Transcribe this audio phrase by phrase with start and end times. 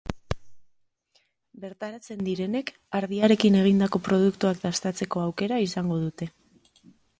[1.65, 6.33] Bertaratzen direnek ardiarekin egindako produktuak dastatzeko aukera izango dute.